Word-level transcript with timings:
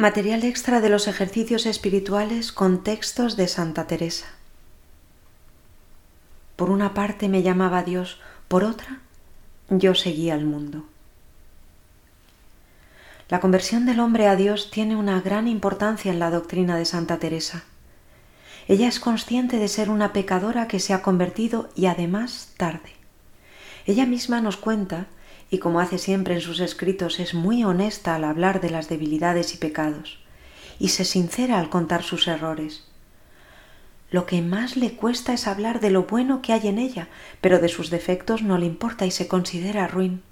Material 0.00 0.44
extra 0.44 0.80
de 0.80 0.88
los 0.88 1.08
ejercicios 1.08 1.66
espirituales 1.66 2.52
con 2.52 2.82
textos 2.82 3.36
de 3.36 3.46
Santa 3.46 3.86
Teresa. 3.86 4.28
Por 6.56 6.70
una 6.70 6.94
parte 6.94 7.28
me 7.28 7.42
llamaba 7.42 7.82
Dios, 7.82 8.18
por 8.48 8.64
otra 8.64 9.00
yo 9.68 9.94
seguía 9.94 10.32
al 10.32 10.46
mundo. 10.46 10.86
La 13.28 13.40
conversión 13.40 13.84
del 13.84 14.00
hombre 14.00 14.26
a 14.26 14.36
Dios 14.36 14.70
tiene 14.70 14.96
una 14.96 15.20
gran 15.20 15.46
importancia 15.46 16.10
en 16.10 16.18
la 16.18 16.30
doctrina 16.30 16.78
de 16.78 16.86
Santa 16.86 17.18
Teresa. 17.18 17.64
Ella 18.68 18.88
es 18.88 19.00
consciente 19.00 19.58
de 19.58 19.68
ser 19.68 19.90
una 19.90 20.14
pecadora 20.14 20.66
que 20.66 20.80
se 20.80 20.94
ha 20.94 21.02
convertido 21.02 21.68
y 21.76 21.86
además 21.86 22.54
tarde. 22.56 22.94
Ella 23.84 24.06
misma 24.06 24.40
nos 24.40 24.56
cuenta 24.56 25.08
y 25.50 25.58
como 25.58 25.80
hace 25.80 25.98
siempre 25.98 26.34
en 26.34 26.40
sus 26.40 26.60
escritos 26.60 27.18
es 27.18 27.34
muy 27.34 27.64
honesta 27.64 28.14
al 28.14 28.24
hablar 28.24 28.60
de 28.60 28.70
las 28.70 28.88
debilidades 28.88 29.54
y 29.54 29.58
pecados, 29.58 30.20
y 30.78 30.88
se 30.88 31.04
sincera 31.04 31.58
al 31.58 31.68
contar 31.68 32.04
sus 32.04 32.28
errores. 32.28 32.86
Lo 34.10 34.26
que 34.26 34.42
más 34.42 34.76
le 34.76 34.94
cuesta 34.94 35.32
es 35.32 35.46
hablar 35.46 35.80
de 35.80 35.90
lo 35.90 36.04
bueno 36.04 36.40
que 36.42 36.52
hay 36.52 36.68
en 36.68 36.78
ella, 36.78 37.08
pero 37.40 37.58
de 37.58 37.68
sus 37.68 37.90
defectos 37.90 38.42
no 38.42 38.58
le 38.58 38.66
importa 38.66 39.06
y 39.06 39.10
se 39.10 39.28
considera 39.28 39.88
ruin. 39.88 40.22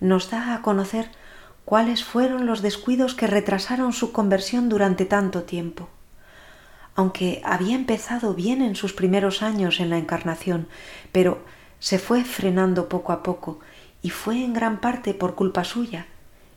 Nos 0.00 0.30
da 0.30 0.54
a 0.54 0.62
conocer 0.62 1.10
cuáles 1.64 2.02
fueron 2.04 2.46
los 2.46 2.60
descuidos 2.60 3.14
que 3.14 3.26
retrasaron 3.26 3.92
su 3.92 4.12
conversión 4.12 4.68
durante 4.68 5.04
tanto 5.04 5.44
tiempo. 5.44 5.88
Aunque 6.94 7.40
había 7.44 7.76
empezado 7.76 8.34
bien 8.34 8.60
en 8.60 8.76
sus 8.76 8.92
primeros 8.92 9.42
años 9.42 9.80
en 9.80 9.88
la 9.88 9.96
encarnación, 9.96 10.68
pero 11.12 11.42
se 11.78 11.98
fue 11.98 12.24
frenando 12.24 12.88
poco 12.88 13.12
a 13.12 13.22
poco 13.22 13.60
y 14.02 14.10
fue 14.10 14.44
en 14.44 14.52
gran 14.52 14.80
parte 14.80 15.14
por 15.14 15.34
culpa 15.34 15.64
suya, 15.64 16.06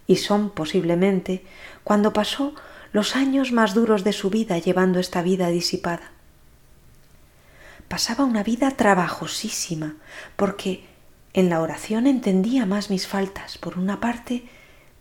y 0.07 0.17
son 0.17 0.49
posiblemente 0.49 1.45
cuando 1.83 2.13
pasó 2.13 2.53
los 2.91 3.15
años 3.15 3.51
más 3.51 3.73
duros 3.73 4.03
de 4.03 4.13
su 4.13 4.29
vida 4.29 4.57
llevando 4.57 4.99
esta 4.99 5.21
vida 5.21 5.49
disipada. 5.49 6.11
Pasaba 7.87 8.25
una 8.25 8.43
vida 8.43 8.71
trabajosísima, 8.71 9.95
porque 10.35 10.85
en 11.33 11.49
la 11.49 11.61
oración 11.61 12.07
entendía 12.07 12.65
más 12.65 12.89
mis 12.89 13.07
faltas. 13.07 13.57
Por 13.57 13.77
una 13.77 13.99
parte 13.99 14.43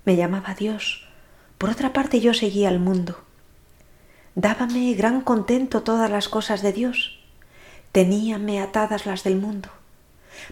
me 0.04 0.16
llamaba 0.16 0.54
Dios, 0.54 1.06
por 1.56 1.70
otra 1.70 1.92
parte 1.92 2.20
yo 2.20 2.34
seguía 2.34 2.68
al 2.68 2.78
mundo. 2.78 3.22
Dábame 4.34 4.92
gran 4.94 5.20
contento 5.20 5.82
todas 5.82 6.10
las 6.10 6.28
cosas 6.28 6.60
de 6.60 6.72
Dios, 6.72 7.20
teníame 7.92 8.60
atadas 8.60 9.06
las 9.06 9.22
del 9.22 9.36
mundo. 9.36 9.70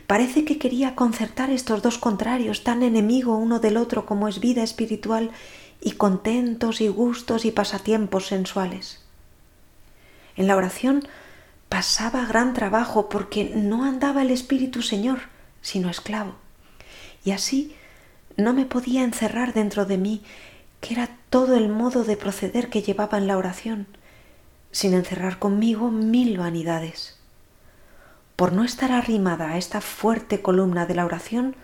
Parece 0.07 0.45
que 0.45 0.59
quería 0.59 0.95
concertar 0.95 1.51
estos 1.51 1.83
dos 1.83 1.99
contrarios, 1.99 2.65
tan 2.65 2.83
enemigo 2.83 3.37
uno 3.37 3.61
del 3.61 3.77
otro 3.77 4.07
como 4.07 4.29
es 4.29 4.41
vida 4.41 4.63
espiritual 4.63 5.31
y 5.81 5.93
contentos 5.93 6.81
y 6.81 6.89
gustos 6.89 7.45
y 7.45 7.51
pasatiempos 7.51 8.27
sensuales. 8.27 9.03
En 10.37 10.47
la 10.47 10.57
oración 10.57 11.07
pasaba 11.69 12.27
gran 12.27 12.55
trabajo 12.55 13.09
porque 13.09 13.53
no 13.55 13.85
andaba 13.85 14.23
el 14.23 14.31
Espíritu 14.31 14.83
Señor, 14.83 15.21
sino 15.61 15.91
esclavo. 15.91 16.35
Y 17.25 17.33
así 17.33 17.75
no 18.37 18.53
me 18.53 18.65
podía 18.65 19.05
encerrar 19.05 19.53
dentro 19.53 19.85
de 19.85 19.99
mí, 19.99 20.23
que 20.81 20.95
era 20.95 21.11
todo 21.31 21.57
el 21.57 21.69
modo 21.69 22.05
de 22.05 22.17
proceder 22.17 22.71
que 22.71 22.83
llevaba 22.83 23.19
en 23.19 23.27
la 23.27 23.37
oración, 23.37 23.87
sin 24.71 24.95
encerrar 24.95 25.39
conmigo 25.39 25.91
mil 25.91 26.39
vanidades 26.39 27.22
por 28.37 28.53
no 28.53 28.65
estar 28.65 28.93
arrimada 28.93 29.51
a 29.51 29.59
esta 29.59 29.81
fuerte 29.81 30.43
columna 30.43 30.87
de 30.87 30.95
la 30.95 31.05
oración, 31.05 31.57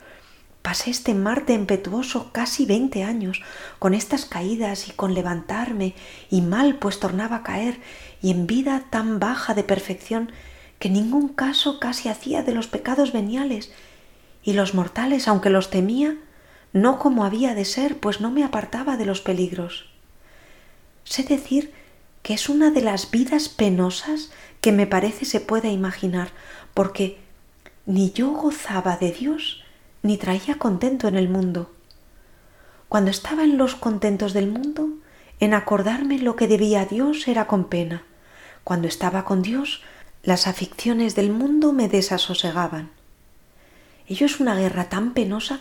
pasé 0.63 0.91
este 0.91 1.15
Marte 1.15 1.55
impetuoso 1.55 2.31
casi 2.33 2.67
veinte 2.67 3.03
años, 3.05 3.43
con 3.79 3.95
estas 3.95 4.25
caídas 4.25 4.89
y 4.89 4.93
con 4.93 5.15
levantarme, 5.15 5.95
y 6.31 6.43
mal 6.43 6.77
pues 6.77 7.01
tornaba 7.01 7.37
a 7.37 7.43
caer, 7.43 7.81
y 8.21 8.31
en 8.31 8.47
vida 8.47 8.85
tan 8.91 9.19
baja 9.19 9.55
de 9.55 9.65
perfección 9.65 10.31
que 10.79 10.91
ningún 10.91 11.29
caso 11.29 11.81
casi 11.81 12.09
hacía 12.09 12.43
de 12.43 12.53
los 12.53 12.69
pecados 12.69 13.13
veniales, 13.13 13.73
y 14.43 14.53
los 14.53 14.75
mortales, 14.75 15.27
aunque 15.27 15.51
los 15.51 15.71
temía, 15.71 16.17
no 16.73 16.99
como 16.99 17.25
había 17.25 17.55
de 17.55 17.65
ser, 17.65 17.99
pues 17.99 18.21
no 18.21 18.31
me 18.31 18.45
apartaba 18.45 18.97
de 18.97 19.07
los 19.07 19.21
peligros. 19.21 19.91
Sé 21.05 21.23
decir 21.23 21.73
que 22.23 22.35
es 22.35 22.49
una 22.49 22.71
de 22.71 22.83
las 22.83 23.11
vidas 23.11 23.49
penosas 23.49 24.31
que 24.61 24.73
me 24.73 24.87
parece 24.87 25.25
se 25.25 25.41
pueda 25.41 25.69
imaginar, 25.69 26.31
porque 26.75 27.19
ni 27.87 28.13
yo 28.13 28.31
gozaba 28.33 28.97
de 28.97 29.13
Dios 29.13 29.63
ni 30.03 30.17
traía 30.17 30.57
contento 30.57 31.09
en 31.09 31.17
el 31.17 31.29
mundo. 31.29 31.73
Cuando 32.89 33.11
estaba 33.11 33.45
en 33.45 33.59
los 33.59 33.75
contentos 33.75 34.33
del 34.33 34.49
mundo, 34.49 34.89
en 35.41 35.55
acordarme 35.55 36.19
lo 36.19 36.37
que 36.37 36.49
debía 36.49 36.83
a 36.83 36.87
Dios 36.87 37.29
era 37.29 37.47
con 37.47 37.65
pena. 37.65 38.03
Cuando 38.65 38.89
estaba 38.89 39.25
con 39.25 39.43
Dios, 39.43 39.83
las 40.23 40.47
aficiones 40.47 41.15
del 41.15 41.31
mundo 41.31 41.73
me 41.73 41.89
desasosegaban. 41.89 42.91
Ello 44.07 44.27
es 44.27 44.41
una 44.41 44.55
guerra 44.55 44.89
tan 44.89 45.13
penosa 45.13 45.61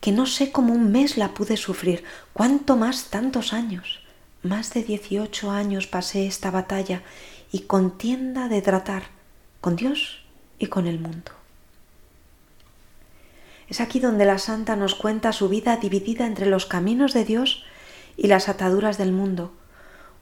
que 0.00 0.12
no 0.12 0.26
sé 0.26 0.52
cómo 0.52 0.74
un 0.74 0.92
mes 0.92 1.16
la 1.16 1.34
pude 1.34 1.56
sufrir, 1.56 2.04
cuánto 2.32 2.76
más 2.76 3.06
tantos 3.10 3.52
años. 3.52 4.00
Más 4.42 4.72
de 4.74 4.82
dieciocho 4.82 5.50
años 5.50 5.86
pasé 5.86 6.26
esta 6.26 6.50
batalla 6.50 7.02
y 7.52 7.60
contienda 7.60 8.48
de 8.48 8.62
tratar 8.62 9.04
con 9.60 9.76
Dios 9.76 10.22
y 10.58 10.66
con 10.66 10.86
el 10.86 10.98
mundo. 10.98 11.32
Es 13.68 13.80
aquí 13.80 13.98
donde 13.98 14.24
la 14.24 14.38
santa 14.38 14.76
nos 14.76 14.94
cuenta 14.94 15.32
su 15.32 15.48
vida 15.48 15.76
dividida 15.76 16.26
entre 16.26 16.46
los 16.46 16.66
caminos 16.66 17.12
de 17.12 17.24
Dios 17.24 17.64
y 18.16 18.28
las 18.28 18.48
ataduras 18.48 18.96
del 18.98 19.12
mundo, 19.12 19.52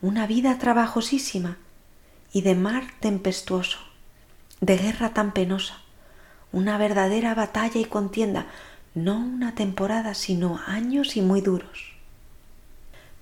una 0.01 0.27
vida 0.27 0.59
trabajosísima 0.59 1.59
y 2.33 2.43
de 2.43 2.55
mar 2.55 2.85
tempestuoso, 3.01 3.79
de 4.61 4.77
guerra 4.77 5.13
tan 5.15 5.33
penosa, 5.33 5.79
una 6.53 6.79
verdadera 6.79 7.35
batalla 7.35 7.81
y 7.81 7.85
contienda, 7.85 8.47
no 8.95 9.17
una 9.17 9.55
temporada, 9.55 10.15
sino 10.15 10.61
años 10.67 11.17
y 11.17 11.21
muy 11.21 11.41
duros. 11.41 11.95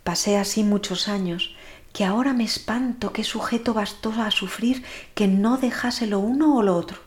Pasé 0.05 0.37
así 0.37 0.65
muchos 0.65 1.09
años 1.09 1.55
que 1.93 2.05
ahora 2.05 2.33
me 2.33 2.45
espanto 2.45 3.13
qué 3.13 3.25
sujeto 3.25 3.75
bastó 3.75 4.13
a 4.13 4.31
sufrir 4.31 4.85
que 5.15 5.29
no 5.29 5.59
dejase 5.59 6.07
lo 6.07 6.21
uno 6.21 6.57
o 6.57 6.63
lo 6.63 6.77
otro. 6.77 6.99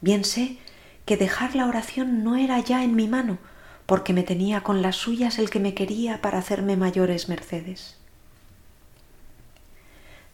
Bien 0.00 0.24
sé 0.24 0.58
que 1.04 1.16
dejar 1.16 1.54
la 1.54 1.66
oración 1.66 2.24
no 2.24 2.36
era 2.36 2.58
ya 2.60 2.84
en 2.84 2.94
mi 2.94 3.08
mano, 3.08 3.38
porque 3.86 4.12
me 4.12 4.22
tenía 4.22 4.62
con 4.62 4.82
las 4.82 4.96
suyas 4.96 5.38
el 5.38 5.50
que 5.50 5.60
me 5.60 5.74
quería 5.74 6.20
para 6.20 6.38
hacerme 6.38 6.76
mayores 6.76 7.28
mercedes. 7.28 7.96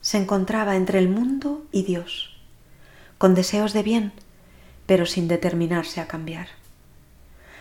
Se 0.00 0.18
encontraba 0.18 0.76
entre 0.76 0.98
el 0.98 1.08
mundo 1.08 1.64
y 1.70 1.84
Dios, 1.84 2.36
con 3.16 3.34
deseos 3.34 3.72
de 3.72 3.82
bien, 3.82 4.12
pero 4.86 5.06
sin 5.06 5.28
determinarse 5.28 6.00
a 6.00 6.08
cambiar. 6.08 6.48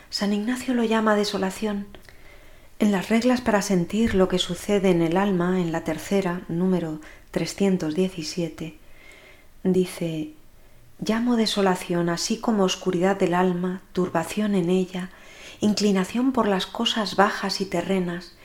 San 0.10 0.34
Ignacio 0.34 0.74
lo 0.74 0.84
llama 0.84 1.16
desolación, 1.16 1.88
en 2.84 2.92
las 2.92 3.08
reglas 3.08 3.40
para 3.40 3.62
sentir 3.62 4.14
lo 4.14 4.28
que 4.28 4.40
sucede 4.40 4.90
en 4.90 5.02
el 5.02 5.16
alma, 5.16 5.62
en 5.62 5.72
la 5.72 5.86
tercera, 5.86 6.42
número 6.50 7.00
317, 7.32 8.78
dice, 9.64 10.34
llamo 11.00 11.38
desolación 11.38 12.10
así 12.10 12.40
como 12.40 12.66
oscuridad 12.66 13.18
del 13.18 13.36
alma, 13.36 13.82
turbación 13.94 14.54
en 14.54 14.70
ella, 14.70 15.12
inclinación 15.62 16.34
por 16.34 16.46
las 16.46 16.66
cosas 16.66 17.16
bajas 17.16 17.62
y 17.62 17.66
terrenas, 17.66 18.36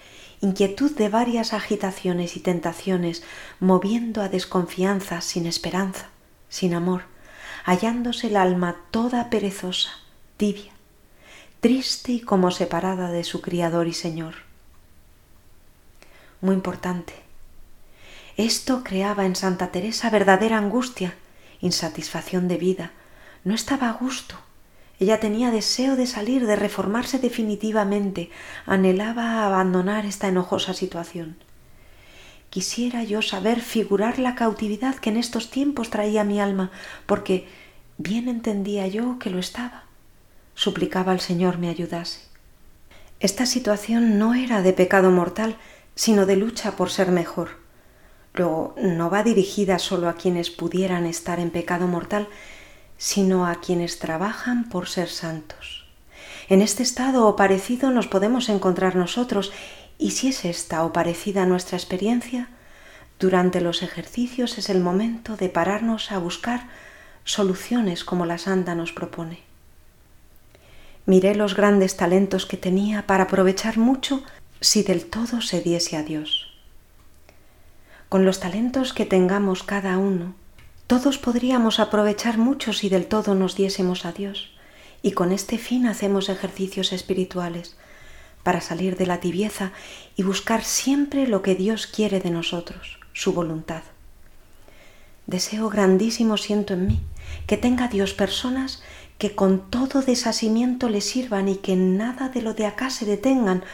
inquietud 0.41 0.93
de 0.93 1.09
varias 1.09 1.53
agitaciones 1.53 2.37
y 2.37 2.41
tentaciones, 2.41 3.25
moviendo 3.59 4.23
a 4.23 4.29
desconfianza 4.29 5.21
sin 5.21 5.47
esperanza, 5.47 6.11
sin 6.49 6.75
amor, 6.75 7.03
hallándose 7.65 8.29
el 8.29 8.37
alma 8.37 8.77
toda 8.93 9.31
perezosa, 9.31 9.91
tibia, 10.37 10.78
triste 11.61 12.13
y 12.13 12.21
como 12.21 12.53
separada 12.53 13.11
de 13.11 13.25
su 13.25 13.41
Criador 13.41 13.89
y 13.89 13.93
Señor. 13.93 14.35
Muy 16.41 16.55
importante. 16.55 17.15
Esto 18.37 18.85
creaba 18.85 19.27
en 19.27 19.35
Santa 19.35 19.73
Teresa 19.73 20.09
verdadera 20.09 20.57
angustia, 20.57 21.17
insatisfacción 21.61 22.47
de 22.47 22.59
vida. 22.59 22.93
No 23.43 23.55
estaba 23.55 23.89
a 23.89 23.95
gusto. 23.95 24.37
Ella 25.01 25.19
tenía 25.19 25.51
deseo 25.51 25.97
de 25.97 26.07
salir, 26.07 26.47
de 26.47 26.55
reformarse 26.55 27.19
definitivamente, 27.19 28.31
anhelaba 28.65 29.45
abandonar 29.45 30.07
esta 30.07 30.29
enojosa 30.29 30.75
situación. 30.75 31.37
Quisiera 32.51 33.03
yo 33.03 33.21
saber 33.21 33.61
figurar 33.61 34.21
la 34.21 34.37
cautividad 34.37 34.95
que 34.95 35.11
en 35.11 35.17
estos 35.17 35.51
tiempos 35.51 35.91
traía 35.91 36.23
mi 36.23 36.41
alma, 36.41 36.71
porque 37.07 37.49
bien 37.97 38.29
entendía 38.29 38.87
yo 38.87 39.19
que 39.19 39.31
lo 39.31 39.41
estaba 39.41 39.88
suplicaba 40.59 41.13
al 41.13 41.21
Señor 41.21 41.57
me 41.59 41.69
ayudase. 41.69 42.19
Esta 43.21 43.47
situación 43.47 44.19
no 44.19 44.35
era 44.35 44.61
de 44.61 44.73
pecado 44.73 45.13
mortal, 45.13 45.57
sino 45.95 46.27
de 46.27 46.35
lucha 46.35 46.73
por 46.73 46.91
ser 46.91 47.13
mejor. 47.13 47.51
Luego, 48.35 48.75
no 48.77 49.09
va 49.09 49.23
dirigida 49.23 49.79
solo 49.79 50.09
a 50.09 50.15
quienes 50.15 50.51
pudieran 50.51 51.07
estar 51.07 51.39
en 51.39 51.51
pecado 51.51 51.87
mortal, 51.87 52.27
sino 52.97 53.47
a 53.47 53.61
quienes 53.61 54.01
trabajan 54.01 54.69
por 54.69 54.89
ser 54.89 55.09
santos. 55.09 55.87
En 56.49 56.61
este 56.61 56.83
estado 56.83 57.29
o 57.29 57.37
parecido 57.37 57.93
nos 57.93 58.09
podemos 58.09 58.49
encontrar 58.49 58.97
nosotros 58.97 59.53
Y 59.97 60.13
si 60.13 60.29
es 60.29 60.45
esta 60.45 60.85
o 60.85 60.93
parecida 60.93 61.47
nuestra 61.47 61.77
experiencia, 61.77 62.49
durante 63.19 63.61
los 63.61 63.83
ejercicios 63.83 64.59
es 64.59 64.71
el 64.71 64.81
momento 64.81 65.37
de 65.37 65.49
pararnos 65.49 66.11
a 66.13 66.19
buscar 66.19 66.69
soluciones 67.25 68.05
como 68.05 68.25
la 68.25 68.39
santa 68.39 68.77
nos 68.77 68.93
propone. 68.93 69.48
Miré 71.09 71.35
los 71.35 71.57
grandes 71.57 71.97
talentos 71.97 72.45
que 72.45 72.59
tenía 72.59 73.07
para 73.07 73.25
aprovechar 73.25 73.79
mucho 73.79 74.23
si 74.61 74.83
del 74.83 75.07
todo 75.07 75.41
se 75.41 75.63
diese 75.63 75.97
a 75.97 76.03
Dios. 76.03 76.53
Con 78.11 78.27
los 78.27 78.41
talentos 78.41 78.93
que 78.93 79.07
tengamos 79.07 79.63
cada 79.63 79.97
uno, 79.97 80.35
todos 80.87 81.17
podríamos 81.17 81.81
aprovechar 81.81 82.37
mucho 82.37 82.75
si 82.75 82.91
del 82.91 83.07
todo 83.07 83.35
nos 83.35 83.57
diésemos 83.57 84.05
a 84.05 84.13
Dios, 84.13 84.51
y 85.01 85.13
con 85.13 85.33
este 85.33 85.57
fin 85.57 85.87
hacemos 85.87 86.29
ejercicios 86.29 86.93
espirituales 86.93 87.79
para 88.43 88.61
salir 88.61 88.99
de 88.99 89.07
la 89.07 89.19
tibieza 89.19 89.73
y 90.15 90.25
buscar 90.25 90.63
siempre 90.63 91.27
lo 91.27 91.41
que 91.41 91.55
Dios 91.55 91.87
quiere 91.87 92.21
de 92.21 92.31
nosotros, 92.31 93.01
su 93.15 93.33
voluntad. 93.33 93.83
Deseo 95.27 95.71
grandísimo 95.71 96.37
siento 96.37 96.75
en 96.75 96.87
mí 96.87 97.01
que 97.47 97.57
tenga 97.57 97.89
Dios 97.89 98.13
personas 98.13 98.83
que 99.19 99.35
con 99.35 99.69
todo 99.69 100.01
desasimiento 100.01 100.89
le 100.89 101.01
sirvan 101.01 101.49
y 101.49 101.57
que 101.57 101.75
nada 101.75 102.29
de 102.29 102.41
lo 102.41 102.55
de 102.55 102.67
acá 102.67 102.89
se 102.89 103.05
detengan, 103.05 103.65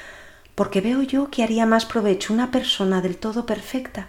porque 0.55 0.81
veo 0.81 1.03
yo 1.03 1.31
que 1.31 1.43
haría 1.43 1.67
más 1.67 1.85
provecho 1.85 2.33
una 2.33 2.51
persona 2.51 3.03
del 3.03 3.19
todo 3.19 3.45
perfecta, 3.45 4.09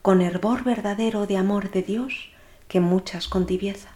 con 0.00 0.22
hervor 0.22 0.64
verdadero 0.64 1.26
de 1.26 1.36
amor 1.36 1.70
de 1.70 1.82
Dios, 1.82 2.30
que 2.66 2.80
muchas 2.80 3.28
con 3.28 3.46
tibieza. 3.46 3.90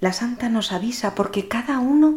La 0.00 0.14
santa 0.14 0.48
nos 0.48 0.72
avisa 0.72 1.14
porque 1.14 1.48
cada 1.48 1.78
uno 1.78 2.16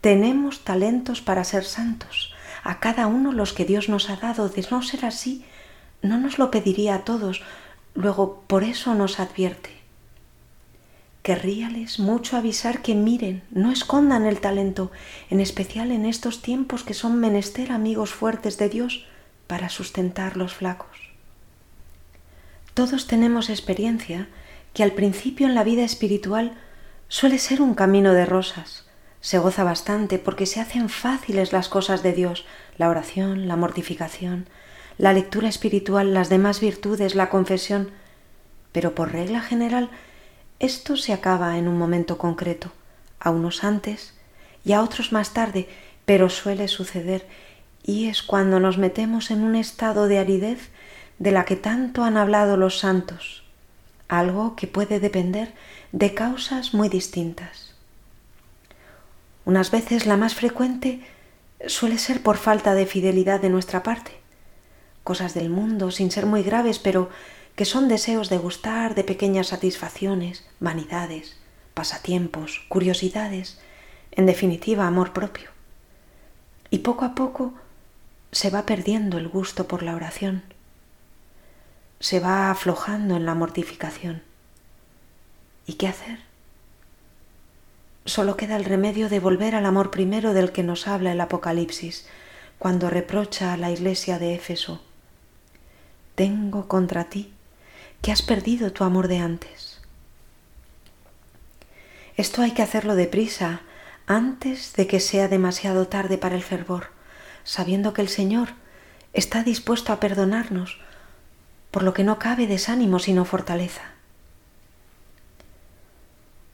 tenemos 0.00 0.62
talentos 0.62 1.20
para 1.20 1.42
ser 1.42 1.64
santos, 1.64 2.32
a 2.62 2.78
cada 2.78 3.08
uno 3.08 3.32
los 3.32 3.52
que 3.52 3.64
Dios 3.64 3.88
nos 3.88 4.08
ha 4.08 4.16
dado, 4.16 4.48
de 4.48 4.64
no 4.70 4.82
ser 4.82 5.04
así, 5.04 5.44
no 6.00 6.18
nos 6.18 6.38
lo 6.38 6.52
pediría 6.52 6.94
a 6.94 7.04
todos, 7.04 7.42
luego 7.94 8.44
por 8.46 8.62
eso 8.62 8.94
nos 8.94 9.18
advierte 9.18 9.81
Querríales 11.22 12.00
mucho 12.00 12.36
avisar 12.36 12.82
que 12.82 12.96
miren, 12.96 13.42
no 13.50 13.70
escondan 13.70 14.26
el 14.26 14.40
talento, 14.40 14.90
en 15.30 15.40
especial 15.40 15.92
en 15.92 16.04
estos 16.04 16.42
tiempos 16.42 16.82
que 16.82 16.94
son 16.94 17.20
menester 17.20 17.70
amigos 17.70 18.10
fuertes 18.10 18.58
de 18.58 18.68
Dios 18.68 19.06
para 19.46 19.68
sustentar 19.68 20.36
los 20.36 20.52
flacos. 20.52 21.12
Todos 22.74 23.06
tenemos 23.06 23.50
experiencia 23.50 24.28
que 24.74 24.82
al 24.82 24.92
principio 24.92 25.46
en 25.46 25.54
la 25.54 25.62
vida 25.62 25.84
espiritual 25.84 26.54
suele 27.06 27.38
ser 27.38 27.62
un 27.62 27.74
camino 27.74 28.14
de 28.14 28.26
rosas. 28.26 28.86
Se 29.20 29.38
goza 29.38 29.62
bastante 29.62 30.18
porque 30.18 30.46
se 30.46 30.60
hacen 30.60 30.88
fáciles 30.88 31.52
las 31.52 31.68
cosas 31.68 32.02
de 32.02 32.14
Dios, 32.14 32.46
la 32.78 32.88
oración, 32.88 33.46
la 33.46 33.54
mortificación, 33.54 34.48
la 34.98 35.12
lectura 35.12 35.48
espiritual, 35.48 36.14
las 36.14 36.30
demás 36.30 36.60
virtudes, 36.60 37.14
la 37.14 37.28
confesión, 37.28 37.90
pero 38.72 38.94
por 38.96 39.12
regla 39.12 39.40
general 39.40 39.90
esto 40.62 40.96
se 40.96 41.12
acaba 41.12 41.58
en 41.58 41.66
un 41.66 41.76
momento 41.76 42.18
concreto, 42.18 42.70
a 43.18 43.30
unos 43.30 43.64
antes 43.64 44.14
y 44.64 44.72
a 44.72 44.82
otros 44.82 45.12
más 45.12 45.34
tarde, 45.34 45.68
pero 46.06 46.30
suele 46.30 46.68
suceder 46.68 47.26
y 47.82 48.06
es 48.06 48.22
cuando 48.22 48.60
nos 48.60 48.78
metemos 48.78 49.32
en 49.32 49.42
un 49.42 49.56
estado 49.56 50.06
de 50.06 50.18
aridez 50.18 50.70
de 51.18 51.32
la 51.32 51.44
que 51.44 51.56
tanto 51.56 52.04
han 52.04 52.16
hablado 52.16 52.56
los 52.56 52.78
santos, 52.78 53.42
algo 54.06 54.54
que 54.54 54.68
puede 54.68 55.00
depender 55.00 55.52
de 55.90 56.14
causas 56.14 56.74
muy 56.74 56.88
distintas. 56.88 57.74
Unas 59.44 59.72
veces 59.72 60.06
la 60.06 60.16
más 60.16 60.36
frecuente 60.36 61.00
suele 61.66 61.98
ser 61.98 62.22
por 62.22 62.36
falta 62.36 62.74
de 62.74 62.86
fidelidad 62.86 63.40
de 63.40 63.50
nuestra 63.50 63.82
parte, 63.82 64.12
cosas 65.02 65.34
del 65.34 65.50
mundo 65.50 65.90
sin 65.90 66.12
ser 66.12 66.26
muy 66.26 66.44
graves, 66.44 66.78
pero 66.78 67.10
que 67.56 67.64
son 67.64 67.88
deseos 67.88 68.30
de 68.30 68.38
gustar 68.38 68.94
de 68.94 69.04
pequeñas 69.04 69.48
satisfacciones, 69.48 70.44
vanidades, 70.58 71.36
pasatiempos, 71.74 72.64
curiosidades, 72.68 73.58
en 74.10 74.26
definitiva 74.26 74.86
amor 74.86 75.12
propio. 75.12 75.50
Y 76.70 76.78
poco 76.78 77.04
a 77.04 77.14
poco 77.14 77.52
se 78.30 78.50
va 78.50 78.64
perdiendo 78.64 79.18
el 79.18 79.28
gusto 79.28 79.68
por 79.68 79.82
la 79.82 79.94
oración, 79.94 80.42
se 82.00 82.18
va 82.18 82.50
aflojando 82.50 83.16
en 83.16 83.26
la 83.26 83.34
mortificación. 83.34 84.22
¿Y 85.66 85.74
qué 85.74 85.86
hacer? 85.86 86.18
Solo 88.04 88.36
queda 88.36 88.56
el 88.56 88.64
remedio 88.64 89.08
de 89.08 89.20
volver 89.20 89.54
al 89.54 89.66
amor 89.66 89.90
primero 89.90 90.32
del 90.32 90.50
que 90.50 90.64
nos 90.64 90.88
habla 90.88 91.12
el 91.12 91.20
Apocalipsis, 91.20 92.08
cuando 92.58 92.90
reprocha 92.90 93.52
a 93.52 93.56
la 93.56 93.70
iglesia 93.70 94.18
de 94.18 94.34
Éfeso, 94.34 94.80
tengo 96.14 96.68
contra 96.68 97.04
ti 97.04 97.32
que 98.02 98.12
has 98.12 98.20
perdido 98.20 98.72
tu 98.72 98.84
amor 98.84 99.08
de 99.08 99.18
antes. 99.18 99.80
Esto 102.16 102.42
hay 102.42 102.50
que 102.50 102.62
hacerlo 102.62 102.96
deprisa, 102.96 103.62
antes 104.06 104.74
de 104.74 104.86
que 104.86 105.00
sea 105.00 105.28
demasiado 105.28 105.86
tarde 105.88 106.18
para 106.18 106.34
el 106.34 106.42
fervor, 106.42 106.88
sabiendo 107.44 107.94
que 107.94 108.02
el 108.02 108.08
Señor 108.08 108.50
está 109.12 109.44
dispuesto 109.44 109.92
a 109.92 110.00
perdonarnos, 110.00 110.80
por 111.70 111.84
lo 111.84 111.94
que 111.94 112.04
no 112.04 112.18
cabe 112.18 112.46
desánimo 112.46 112.98
sino 112.98 113.24
fortaleza. 113.24 113.82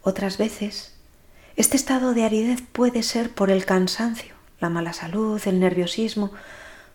Otras 0.02 0.38
veces, 0.38 0.94
este 1.56 1.76
estado 1.76 2.14
de 2.14 2.24
aridez 2.24 2.62
puede 2.72 3.02
ser 3.02 3.34
por 3.34 3.50
el 3.50 3.64
cansancio, 3.64 4.34
la 4.60 4.68
mala 4.68 4.92
salud, 4.92 5.40
el 5.46 5.60
nerviosismo, 5.60 6.30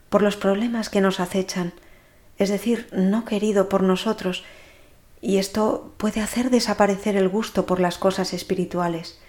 por 0.09 0.21
los 0.21 0.37
problemas 0.37 0.89
que 0.89 1.01
nos 1.01 1.19
acechan 1.19 1.73
es 2.43 2.49
decir, 2.49 2.87
no 2.91 3.25
querido 3.25 3.69
por 3.69 3.83
nosotros, 3.83 4.43
y 5.21 5.37
esto 5.37 5.93
puede 5.97 6.21
hacer 6.21 6.49
desaparecer 6.49 7.15
el 7.15 7.29
gusto 7.29 7.65
por 7.65 7.79
las 7.79 7.97
cosas 7.97 8.33
espirituales. 8.33 9.19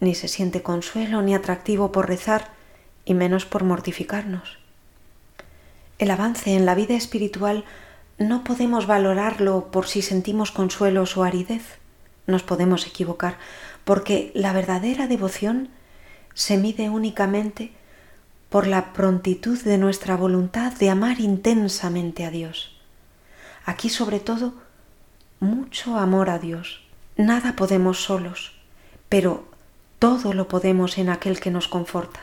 Ni 0.00 0.14
se 0.14 0.28
siente 0.28 0.62
consuelo 0.62 1.22
ni 1.22 1.34
atractivo 1.34 1.92
por 1.92 2.08
rezar, 2.08 2.50
y 3.04 3.14
menos 3.14 3.46
por 3.46 3.64
mortificarnos. 3.64 4.58
El 5.98 6.10
avance 6.10 6.54
en 6.54 6.66
la 6.66 6.74
vida 6.74 6.94
espiritual 6.94 7.64
no 8.18 8.44
podemos 8.44 8.86
valorarlo 8.86 9.70
por 9.70 9.86
si 9.86 10.02
sentimos 10.02 10.50
consuelos 10.50 11.16
o 11.16 11.24
aridez. 11.24 11.78
Nos 12.26 12.42
podemos 12.42 12.86
equivocar, 12.86 13.38
porque 13.84 14.30
la 14.34 14.52
verdadera 14.52 15.06
devoción 15.06 15.68
se 16.34 16.56
mide 16.56 16.90
únicamente 16.90 17.72
por 18.52 18.66
la 18.66 18.92
prontitud 18.92 19.58
de 19.62 19.78
nuestra 19.78 20.14
voluntad 20.14 20.74
de 20.74 20.90
amar 20.90 21.20
intensamente 21.20 22.26
a 22.26 22.30
Dios. 22.30 22.78
Aquí 23.64 23.88
sobre 23.88 24.20
todo, 24.20 24.52
mucho 25.40 25.96
amor 25.96 26.28
a 26.28 26.38
Dios. 26.38 26.82
Nada 27.16 27.56
podemos 27.56 28.02
solos, 28.02 28.52
pero 29.08 29.48
todo 29.98 30.34
lo 30.34 30.48
podemos 30.48 30.98
en 30.98 31.08
aquel 31.08 31.40
que 31.40 31.50
nos 31.50 31.66
conforta. 31.66 32.20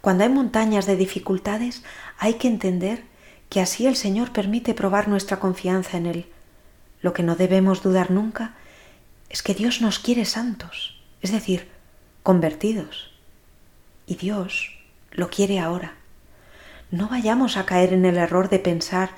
Cuando 0.00 0.22
hay 0.22 0.30
montañas 0.30 0.86
de 0.86 0.94
dificultades, 0.94 1.82
hay 2.20 2.34
que 2.34 2.46
entender 2.46 3.02
que 3.48 3.60
así 3.60 3.88
el 3.88 3.96
Señor 3.96 4.30
permite 4.30 4.72
probar 4.72 5.08
nuestra 5.08 5.40
confianza 5.40 5.96
en 5.96 6.06
Él. 6.06 6.26
Lo 7.02 7.12
que 7.12 7.24
no 7.24 7.34
debemos 7.34 7.82
dudar 7.82 8.12
nunca 8.12 8.54
es 9.30 9.42
que 9.42 9.54
Dios 9.54 9.80
nos 9.80 9.98
quiere 9.98 10.24
santos, 10.26 11.02
es 11.22 11.32
decir, 11.32 11.66
convertidos. 12.22 13.10
Y 14.06 14.14
Dios 14.14 14.77
lo 15.10 15.30
quiere 15.30 15.58
ahora. 15.58 15.94
No 16.90 17.08
vayamos 17.08 17.56
a 17.56 17.66
caer 17.66 17.92
en 17.92 18.04
el 18.04 18.16
error 18.16 18.48
de 18.48 18.58
pensar 18.58 19.10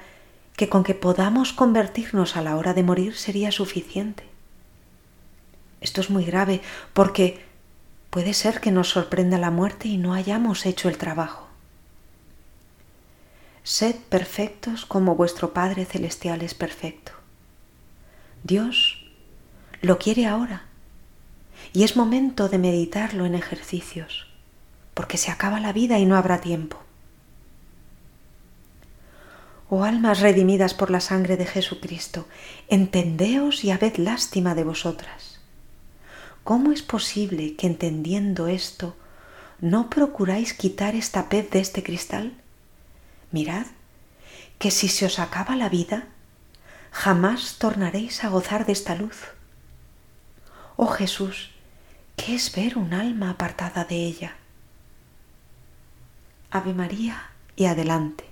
que 0.57 0.69
con 0.69 0.85
que 0.85 0.95
podamos 0.95 1.53
convertirnos 1.53 2.37
a 2.37 2.43
la 2.43 2.57
hora 2.57 2.75
de 2.75 2.83
morir 2.83 3.17
sería 3.17 3.53
suficiente. 3.53 4.25
Esto 5.81 6.01
es 6.01 6.11
muy 6.11 6.25
grave 6.25 6.61
porque 6.93 7.45
puede 8.11 8.35
ser 8.35 8.61
que 8.61 8.73
nos 8.73 8.89
sorprenda 8.89 9.39
la 9.39 9.51
muerte 9.51 9.89
y 9.89 9.97
no 9.97 10.15
hayamos 10.15 10.67
hecho 10.67 10.89
el 10.89 10.99
trabajo. 10.99 11.49
Sed 13.63 13.97
perfectos 14.09 14.85
como 14.85 15.15
vuestro 15.15 15.53
Padre 15.53 15.85
Celestial 15.85 16.43
es 16.43 16.55
perfecto. 16.55 17.13
Dios 18.43 19.05
lo 19.81 19.99
quiere 19.99 20.27
ahora 20.27 20.65
y 21.73 21.85
es 21.85 21.97
momento 21.97 22.49
de 22.49 22.59
meditarlo 22.59 23.27
en 23.27 23.35
ejercicios 23.35 24.30
porque 25.01 25.17
se 25.17 25.31
acaba 25.31 25.61
la 25.61 25.73
vida 25.73 25.99
y 25.99 26.05
no 26.05 26.15
habrá 26.15 26.43
tiempo. 26.43 26.77
Oh 29.71 29.85
almas 29.85 30.21
redimidas 30.21 30.75
por 30.75 30.91
la 30.91 31.01
sangre 31.01 31.39
de 31.39 31.47
Jesucristo, 31.47 32.29
entendeos 32.69 33.65
y 33.65 33.71
habed 33.71 33.97
lástima 33.97 34.55
de 34.55 34.63
vosotras. 34.63 35.41
¿Cómo 36.45 36.71
es 36.71 36.83
posible 36.83 37.57
que 37.57 37.67
entendiendo 37.67 38.47
esto 38.47 38.95
no 39.63 39.89
procuráis 39.89 40.53
quitar 40.53 40.95
esta 40.95 41.31
pez 41.31 41.49
de 41.51 41.61
este 41.61 41.83
cristal? 41.83 42.35
Mirad, 43.31 43.69
que 44.59 44.71
si 44.71 44.89
se 44.89 45.07
os 45.07 45.19
acaba 45.19 45.57
la 45.57 45.71
vida, 45.71 46.09
jamás 46.91 47.57
tornaréis 47.57 48.23
a 48.23 48.29
gozar 48.29 48.67
de 48.67 48.73
esta 48.73 48.95
luz. 48.97 49.17
Oh 50.77 50.89
Jesús, 50.89 51.53
¿qué 52.17 52.35
es 52.35 52.55
ver 52.55 52.77
un 52.77 52.93
alma 52.93 53.31
apartada 53.31 53.87
de 53.87 53.97
ella? 53.97 54.37
Ave 56.53 56.75
María, 56.75 57.31
y 57.55 57.67
adelante. 57.67 58.30